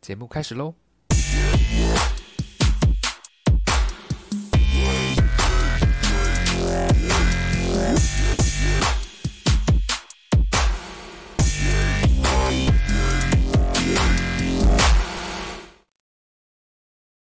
[0.00, 0.74] 节目开始喽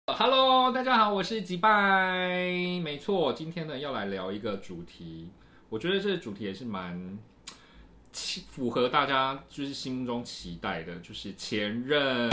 [0.08, 2.48] ！Hello，大家好，我是吉拜。
[2.82, 5.30] 没错，今天呢要来聊一个主题，
[5.68, 7.20] 我觉得这个主题也是蛮
[8.14, 12.30] 符合大家就是心中期待的，就是前任。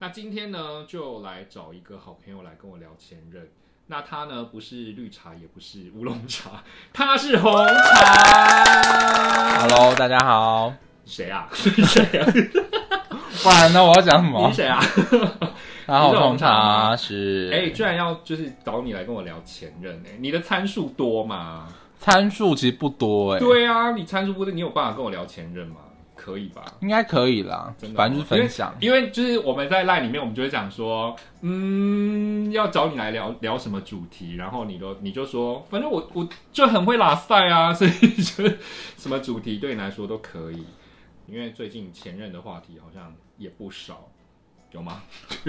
[0.00, 3.48] 那今天呢就来找一个好朋友来跟我聊前任。
[3.86, 9.60] 那他呢不是绿茶，也不是乌龙茶，他是红茶。
[9.60, 10.74] Hello，大家好。
[11.06, 11.48] 谁啊？
[11.54, 12.26] 谁啊？
[13.42, 13.82] 不然呢？
[13.82, 14.54] 我要讲什么你？
[14.54, 14.78] 谁啊？
[15.86, 21.66] 大家好，红茶是哎、居然要就是找你来跟我聊前任哎、你的参数多吗？
[21.98, 25.76] 参数其实不多哎，，对啊，你参数不多，你有办法跟我聊前任吗？
[26.14, 26.64] 可以吧？
[26.80, 28.74] 应该可以啦真的哦，反正就是分享。
[28.80, 38.44] 因为就是我们在 line 里面，我们就会讲说，嗯，要找你来聊聊什么主题，然后你都你就说，反正我我就很会拉塞啊， 所以就
[38.96, 40.64] 什么主题对你来说都可以。
[41.26, 44.08] 因为最近前任的话题好像也不少，
[44.72, 45.02] 有吗？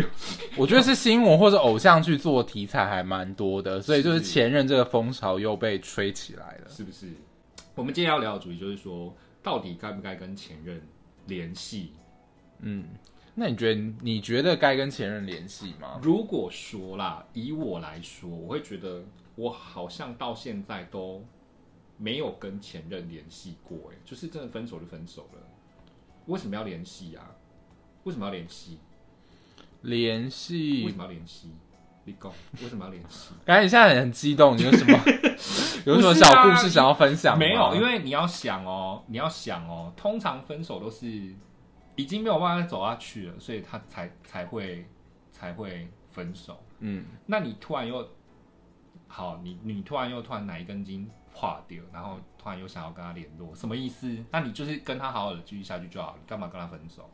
[0.56, 6.70] 我觉得是新闻或者偶像剧做题材还蛮多的，所以就是是前任这个风潮又被吹起来了。
[6.70, 7.08] 是不是？
[7.76, 10.82] 我们今天要聊的主题就是说，到底该不该跟前任
[11.28, 11.94] 联系？
[12.60, 12.86] 嗯，
[13.36, 16.00] 那你觉得你觉得该跟前任联系吗？
[16.02, 19.04] 如果说啦，以我来说，我会觉得
[19.36, 21.26] 我好像到现在都
[21.98, 25.40] 没有跟前任联系过，哎，就是真的分手就分手了，
[26.28, 27.36] 为什么要联系啊？
[28.04, 28.80] 为什么要联系？
[29.82, 31.52] 联系为系什，么要联系？
[32.06, 33.34] 你讲为什么要联系？
[33.46, 34.98] 感觉你现在很激动，你有什么
[35.86, 37.40] 有什么小故事想要分享吗？
[37.40, 41.08] 没有，因为你要想哦，你要想哦，通常分手都是
[41.96, 44.86] 已经没有办法再走下去了，所以他才才会
[45.32, 46.62] 才会分手。
[46.80, 48.10] 嗯，那你突然又
[49.08, 54.18] 好，你你突然又突然哪一根筋垮掉，然后突然又想要跟他联络，什么意思？
[54.32, 57.10] 那你就是跟他好好的继续下去就好，你干嘛跟他分手？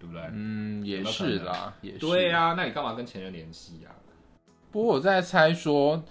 [0.00, 0.22] 对不对？
[0.32, 1.98] 嗯，也是啦，也是。
[1.98, 3.94] 对啊，那你干嘛跟前任联系啊？
[4.72, 6.02] 不过我在猜说，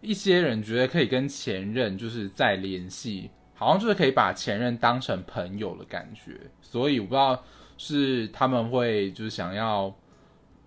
[0.00, 7.40] 一些人觉得可以跟前任就是再联系，好像就是可以把前任当成朋友的感觉，所以我不知道
[7.78, 9.94] 是他们会就是想要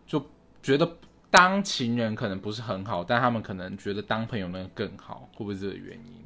[0.08, 0.24] 就
[0.64, 0.90] 觉得
[1.30, 6.24] 当情人可能不是很好，但他们可能觉得当朋友那个更好，会不会是这个原因？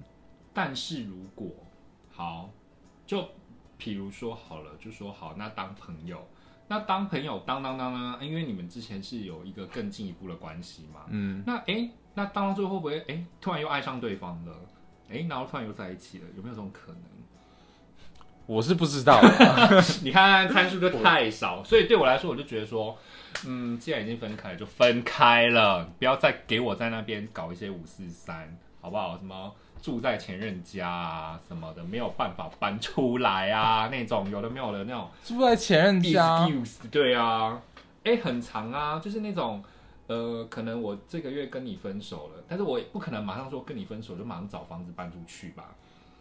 [0.54, 1.50] 但是如果
[2.12, 2.50] 好，
[3.08, 3.28] 就
[3.78, 6.28] 比如说好了，就说好，那当朋友，
[6.74, 14.52] 那当朋友当当当当，因为你们之前是有一个更进一步的关系嘛，嗯，那诶，那当到最后会不会诶，突然又爱上对方了？
[15.10, 17.02] 诶，然后突然又在一起了，有没有这种可能？
[18.48, 19.22] 我是不知道，
[20.02, 22.98] 你看参数就太少，所以对我来说，我就觉得说，
[23.46, 29.16] 嗯，既然已经分开了，就分开了，不要再给我在那边搞一些五四三，好不好？
[29.16, 37.62] 什么住在前任家啊什么的，没有办法搬出来啊， 那种有的没有的那种住在前任家，excuse，对啊，
[38.06, 39.62] 哎，很长啊，就是那种。
[40.06, 45.74] 呃，可能我这个月跟你分手了，但是我也不可能马上说跟你分手就马上找房子搬出去吧，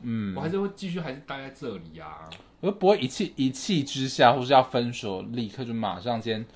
[0.02, 2.30] 嗯我，还是会继续还是待在这里啊。
[2.60, 6.46] 我就不会一气一气之下，或是要分手，立刻就马上先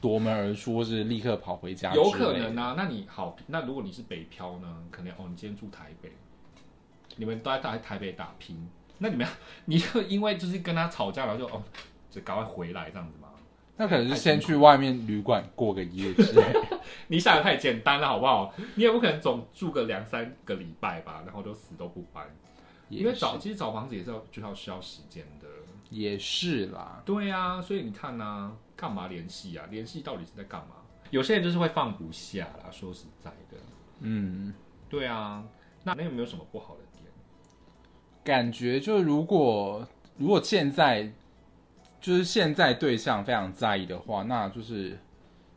[0.00, 2.74] 夺门而出，或是立刻跑回家有可能啊。
[2.76, 4.78] 那你好，那如果你是北漂呢？
[4.90, 6.10] 可能哦，你今天住台北，
[7.16, 8.68] 你们都在台台北打拼，
[8.98, 9.26] 那你们
[9.66, 11.62] 你就因为就是跟他吵架，然后就哦，
[12.10, 13.28] 就赶快回来这样子吗？
[13.76, 16.52] 那可能是先去外面旅馆过个夜之类。
[17.08, 18.54] 你想的太简单了，好不好？
[18.74, 22.24] 你也不可能总住个两三个礼拜吧，然后就死都不搬，
[22.88, 25.48] 因为找其实找房子也是要就要需要时间的。
[25.88, 29.66] 也是啦，对啊，所以你看呢、干嘛联系啊？
[29.70, 30.76] 联系到底是在干嘛？
[31.10, 33.58] 有些人就是会放不下啦，说实在的。
[34.00, 34.54] 嗯，
[34.88, 35.44] 对啊，
[35.82, 36.91] 那那有没有什么不好的点？
[38.24, 41.10] 感觉就如果如果现在
[42.00, 44.98] 就是现在对象非常在意的话，那就是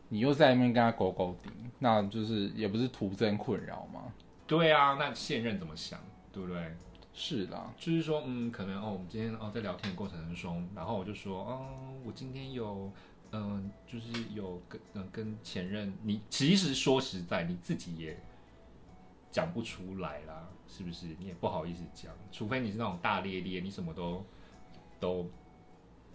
[0.09, 4.01] 你又在那边跟他勾勾顶，那就是也不是徒增困扰吗？
[4.47, 5.99] 对啊，那现任怎么想？
[6.31, 6.75] 对不对？
[7.13, 12.91] 是啦，就是说，嗯，可能哦，我们今天哦在聊天的过程中，然后我就说，嗯，我今天有，
[13.31, 18.17] 嗯、就是有跟嗯、跟前任，你其实说实在，你自己也
[19.35, 21.07] 讲不出来啦，是不是？
[21.19, 24.23] 你也不好意思讲，除非你是那种大咧咧，你什么都
[24.97, 25.29] 都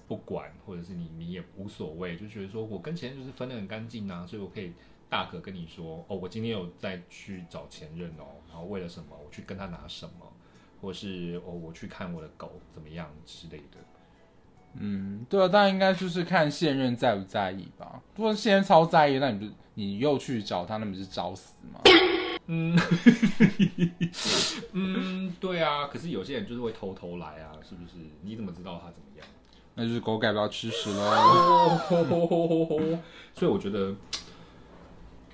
[0.09, 4.73] 不管，或者是你你也无所谓，就觉得说我跟前任就是分得很干净啊，所以我可以
[5.11, 10.33] 大可跟你说，哦，我今天有再去找前任哦，然后为了什么，我去跟他拿什么。
[10.83, 13.77] 或是哦，我去看我的狗怎么样之类的。
[14.73, 18.01] 嗯，对啊，但应该就是看现任在不在意吧。
[18.17, 21.83] 如果现任超在意，那你不你又去找他，那不是找死吗？
[22.53, 22.77] 嗯，
[24.73, 25.87] 嗯，对啊。
[25.87, 27.93] 可是有些人就是会偷偷来啊，是不是？
[28.23, 29.27] 你怎么知道他怎么样？
[29.77, 31.79] 那就是狗改不了吃屎喽。
[33.35, 33.95] 所以我觉得，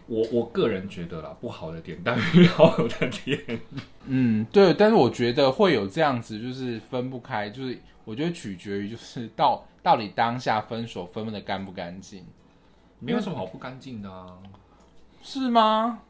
[0.07, 3.61] 我我个人觉得啦，不好的点大于好的点。
[4.05, 4.75] 嗯，对。
[4.75, 12.27] 但是我觉得会有这样子，就是分不开，就是我觉得取决于就是到到底当下分手分的干不干净，
[12.99, 14.37] 没有什么好不干净的啊，
[15.23, 16.01] 是吗？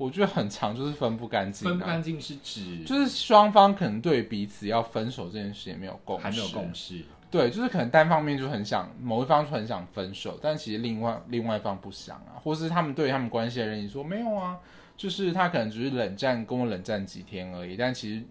[0.00, 7.02] 我觉得很长，就是分不干净、啊，分不干净是指就是双方可能对彼此要分手这件事也没有共识，还没有共识。
[7.30, 14.56] 对，就是可能单方面就很想某一方就很想分手，但其实另外另外一方不想啊，或是他们对他们关系的人也说没有啊，
[14.96, 18.24] 就是他可能只是冷战跟我冷战几天而已，但其实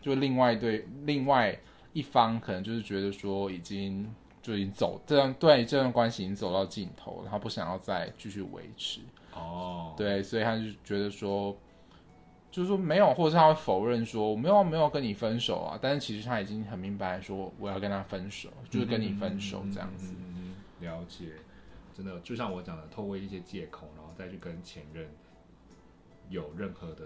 [0.00, 1.54] 就另外对另外
[1.92, 4.10] 一方可能就是觉得说已经
[4.50, 9.00] 就已经走这段对这段关系已经走到尽头了，他不想要再继续维持，
[9.34, 11.56] 哦，对，所以他就觉得说。
[12.52, 20.12] 就是说没有，或者是他会否认说我没有没有跟你分手啊，但是其实他已经很明白说我要跟他分手，就是跟你分手这样子。
[20.18, 21.26] 嗯嗯嗯嗯了解，
[21.94, 25.08] 真的就像我讲的，透过一些借口，然后再去跟前任
[26.28, 27.04] 有任何的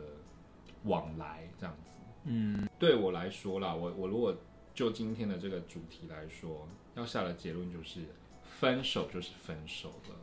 [0.85, 1.91] 往来，这样子。
[2.25, 4.35] 嗯对我来说啦，我我如果
[4.75, 8.01] 就今天的这个主题来说，要下的结论就是，
[8.43, 10.17] 分手就是分手了，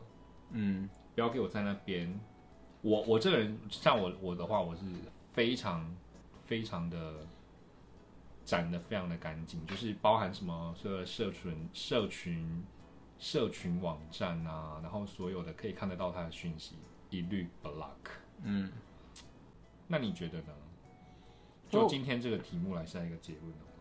[0.50, 2.20] 嗯不要给我在那边。
[2.82, 4.82] 我我这个人，像我我的话，我是
[5.32, 5.96] 非常
[6.44, 7.26] 非常的
[8.44, 12.64] 斩的非常的干净，就是包含什么所有的社群社群
[13.18, 16.74] 社群网站啊，然后所有的可以看得到他的讯息，
[17.08, 18.10] 一律 block。
[18.42, 18.72] 嗯，
[19.86, 20.52] 那你觉得呢？
[21.70, 23.71] 就就今天这个题目来下一个结论的话，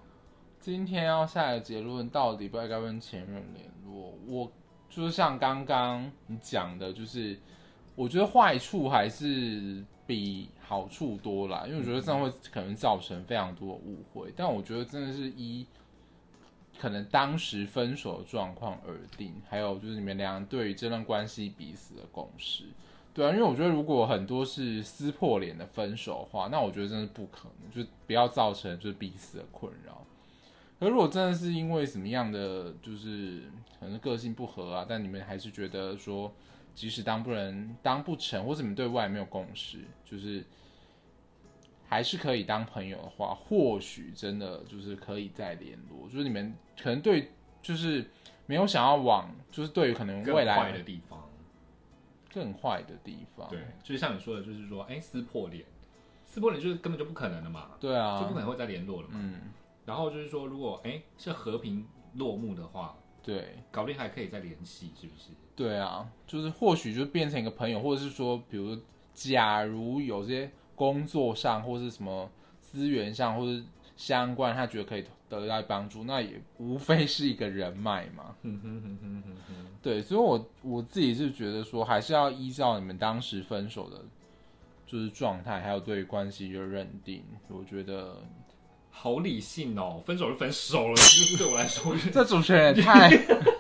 [0.62, 4.52] 今天要下的结论到底不该跟前任联络，我
[4.92, 7.36] 就是像刚刚你讲的，就是
[7.96, 15.66] 我觉得坏处还是比好处多啦，因为我觉得这样会可能造成非常多的误会，但我觉得真的是一
[16.80, 22.66] 可能当时分手的状况而定，还有就是你们俩人对于这段关系彼此的共识。
[23.16, 30.06] 对啊，因为我觉得如果很多是撕破脸的分手的话，那我觉得真的不可能，就不要造成就是彼此的困扰。
[30.81, 33.44] 可如果真的是因为什么样的，就是
[33.80, 36.33] 可能个性不合啊，但你们还是觉得说，
[36.74, 40.44] 即使当不能当不成，或者你们对外没有共识，就是
[41.88, 46.10] 还是可以当朋友的话，或许真的就是可以再联络。
[46.10, 46.51] 就是你们
[46.81, 47.30] 可能对
[47.62, 48.10] 就是
[48.48, 51.30] 没有想要往，就是对于可能未来的地方，
[52.34, 55.63] 更坏的地方，对，就是像你说的，就是说，哎、撕破脸，
[56.25, 59.13] 撕破脸就是根本就不可能的嘛，对啊，就不可能会再联络了嘛。
[59.19, 59.42] 嗯，
[59.86, 61.86] 然后就是说，如果哎、是和平
[62.16, 65.30] 落幕的话，对搞不定还可以再联系，是不是？
[65.56, 68.78] 对啊，就是或许就变成一个朋友，或者是说，比如
[69.13, 72.30] 假如有些工作上或是什么
[72.62, 73.63] 资源上或是
[73.95, 78.36] 相关，他觉得可以得到帮助，那也无非是一个人脉嘛。
[79.81, 84.04] 对，所以我我自己是觉得说，还是要依照你们当时分手的，
[84.88, 88.24] 就是状态，还有对于关系的认定，我觉得
[88.91, 93.09] 好理性哦，分手就分手了，就是对我来说， 这主持人也太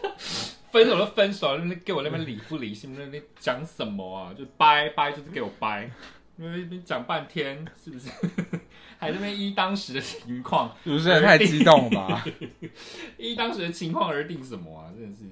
[0.71, 4.33] 分手就分手，那给我那边理不理性，那边讲什么啊？
[4.37, 5.89] 就掰掰，就是给我掰，
[6.37, 8.09] 因为那边讲半天，是不是？
[8.99, 12.25] 还在那边依当时的情况，主持人太激动了吧？
[13.17, 14.93] 依当时的情况而定什么啊？
[14.95, 15.23] 真的是，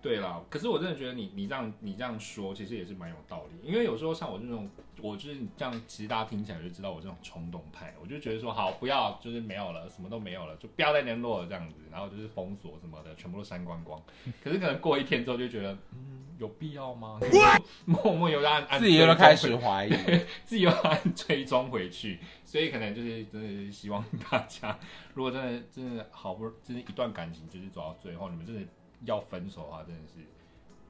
[0.00, 0.40] 对啦。
[0.48, 3.70] 可是我真的觉得你你这样你这样说，其实也是蛮有道理。
[3.70, 4.66] 因为有时候像我这种，
[5.02, 14.00] 我就是这样，其实大家听起来就知道我这种冲动派，我就觉得说好不要，就是没有了，什么都没有了，就不要再联络了这样子，然后就是封锁什么的，全部都删光光。
[14.42, 17.18] 可是可能过一天之后就觉得，嗯，有必要吗？
[17.84, 19.90] 默默有按按自己又开始怀疑。
[20.46, 24.78] 自己又按追踪回去，所以可能就是真的是希望大家，
[25.14, 28.62] 如果真的真的好不容易，真的一段感情就是走到最后，你们真的
[29.04, 30.20] 要分手的话，真的是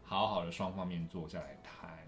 [0.05, 1.99] 好好的双方面坐下来谈，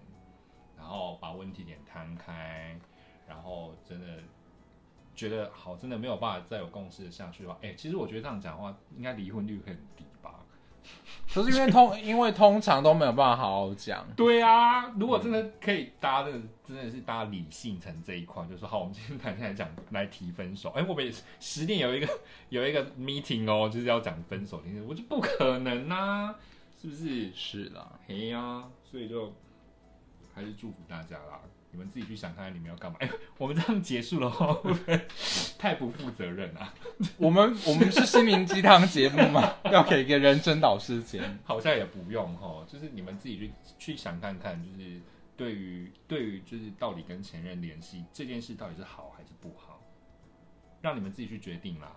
[0.85, 2.79] 然后把问题点摊开，
[3.27, 4.05] 然后真的
[5.15, 10.45] 觉得好，真的没有办法再有共识的下去的话，哎、其实我觉得这样讲的话，应该离婚率会很低吧？
[11.33, 14.05] 可是因为通，因为通常都没有办法好好讲。
[14.15, 20.69] 对啊，如果真的可以，大家真的真的是大家理性成这一块，就说好，我们今天谈下来讲来提分手。
[20.69, 22.07] 哎、我们也十点有一个
[22.49, 26.35] 有一个 meeting 哦，就是要讲分手，我就不可能啊，
[26.79, 27.33] 是不是？
[27.33, 29.33] 是啦，嘿呀、所以就
[30.35, 31.39] 还是祝福大家啦，
[31.71, 32.97] 你们自己去想看看你们要干嘛。
[32.99, 35.07] 哎、我们这样结束了话，会不会
[35.57, 36.73] 太不负责任啊？
[37.17, 39.55] 我们我们是心灵鸡汤节目吗？
[39.71, 41.27] 要给一个人生导师节目。
[41.45, 44.99] 好像也不用哈，就是你们自己去去想看看，就是
[45.37, 49.81] 对于对于就是到底跟前任联系这件事到底是好还是不好，
[50.81, 51.95] 让你们自己去决定啦。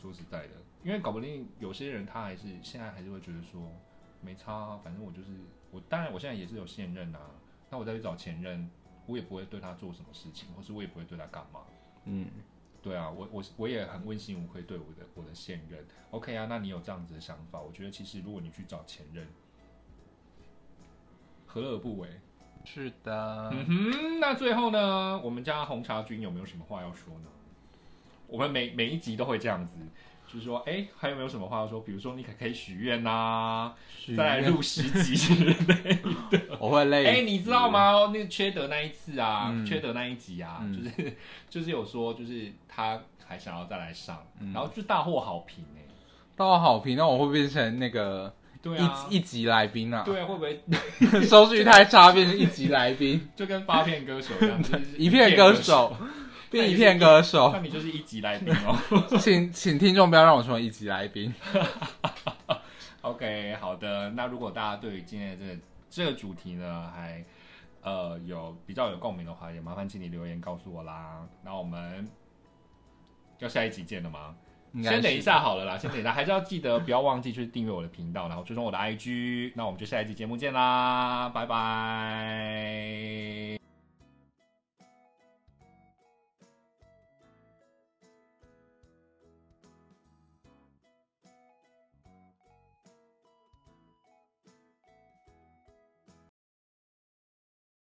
[0.00, 3.70] 说实在的，因为搞不定有些人他还是现在还是会觉得说
[4.22, 5.28] 没差、啊，反正我就是
[5.70, 7.20] 我，当然我现在也是有现任啊，
[7.70, 8.68] 那我再去找前任，
[9.06, 11.60] 我也不会对他做什么事情，或是我也不会对他干嘛。
[12.04, 12.26] 嗯，
[12.82, 15.86] 对啊，我我我也很问心无愧对我的我的现任。
[16.10, 19.26] OK 啊，那你有这样子的想法，我觉得其实如果你去找前任，
[21.46, 22.08] 何乐而不为？
[22.64, 23.50] 是的。
[23.52, 27.26] 嗯哼，那最后呢，我们家红茶君有没有什么话要说呢？
[28.26, 29.74] 我们每每一集都会这样子，
[30.32, 31.80] 就是说，哎、还有没有什么话要说？
[31.80, 33.72] 比如说，你可可以许愿呐，
[34.16, 35.98] 再来愿录十集之类。
[36.60, 37.04] 我会累。
[37.06, 37.68] 哎、你知道？
[37.68, 38.10] 吗？
[38.12, 41.16] 那个缺德那一次啊，嗯缺德那一集啊，嗯就是
[41.50, 45.82] 就是有说，就是他还想要再来上，嗯然后就大获好评哎、
[46.36, 48.32] 大获好评，那我会变成那个
[48.62, 50.02] 对啊，一一级来宾啊？
[50.04, 50.60] 对啊，会不会
[51.26, 55.96] 收视率太差，变成一级来宾，就跟发片歌手一样，就是一片歌手，
[56.50, 57.60] 变一片歌手那。
[57.60, 58.76] 你就是一级来宾哦。
[59.20, 61.32] 请请听众不要让我成为一级来宾。
[63.02, 64.10] OK，好的。
[64.10, 67.24] 那如果大家对于今天的这个这个主题呢，还
[67.82, 71.26] 呃有比较有共鸣的话，也麻烦请你留言告诉我啦。
[71.42, 72.06] 那我们
[73.38, 74.34] 要下一集见了吗？
[74.84, 79.50] 先等一下好了啦，先等一下，还是要记得不要忘记去订阅我的频道，然后追踪我的 IG。
[79.56, 81.60] 那我们就下一集节目见啦，拜拜。